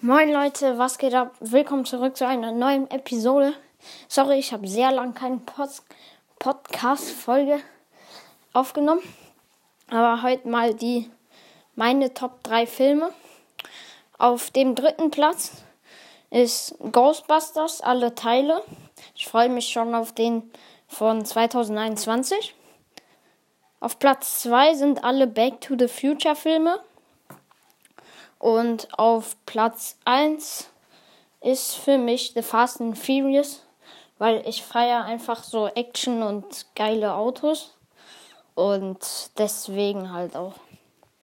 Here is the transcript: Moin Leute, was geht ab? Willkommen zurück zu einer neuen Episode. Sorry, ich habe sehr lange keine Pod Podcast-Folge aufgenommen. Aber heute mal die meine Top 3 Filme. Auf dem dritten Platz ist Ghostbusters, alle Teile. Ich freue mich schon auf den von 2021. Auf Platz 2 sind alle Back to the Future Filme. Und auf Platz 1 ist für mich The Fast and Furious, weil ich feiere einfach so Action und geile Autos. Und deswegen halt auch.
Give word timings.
Moin 0.00 0.32
Leute, 0.32 0.78
was 0.78 0.96
geht 0.96 1.12
ab? 1.12 1.34
Willkommen 1.40 1.84
zurück 1.84 2.16
zu 2.16 2.24
einer 2.24 2.52
neuen 2.52 2.88
Episode. 2.88 3.52
Sorry, 4.06 4.38
ich 4.38 4.52
habe 4.52 4.68
sehr 4.68 4.92
lange 4.92 5.12
keine 5.12 5.38
Pod 5.38 5.70
Podcast-Folge 6.38 7.58
aufgenommen. 8.52 9.02
Aber 9.90 10.22
heute 10.22 10.46
mal 10.46 10.72
die 10.72 11.10
meine 11.74 12.14
Top 12.14 12.44
3 12.44 12.66
Filme. 12.66 13.12
Auf 14.18 14.52
dem 14.52 14.76
dritten 14.76 15.10
Platz 15.10 15.64
ist 16.30 16.76
Ghostbusters, 16.92 17.80
alle 17.80 18.14
Teile. 18.14 18.62
Ich 19.16 19.26
freue 19.26 19.48
mich 19.48 19.66
schon 19.66 19.96
auf 19.96 20.12
den 20.12 20.48
von 20.86 21.24
2021. 21.24 22.54
Auf 23.80 23.98
Platz 23.98 24.42
2 24.44 24.74
sind 24.74 25.02
alle 25.02 25.26
Back 25.26 25.60
to 25.60 25.74
the 25.76 25.88
Future 25.88 26.36
Filme. 26.36 26.78
Und 28.38 28.88
auf 28.98 29.36
Platz 29.46 29.98
1 30.04 30.70
ist 31.40 31.74
für 31.74 31.98
mich 31.98 32.32
The 32.34 32.42
Fast 32.42 32.80
and 32.80 32.96
Furious, 32.96 33.64
weil 34.18 34.46
ich 34.46 34.62
feiere 34.62 35.04
einfach 35.04 35.42
so 35.42 35.68
Action 35.68 36.22
und 36.22 36.66
geile 36.74 37.14
Autos. 37.14 37.74
Und 38.54 39.30
deswegen 39.38 40.12
halt 40.12 40.36
auch. 40.36 40.54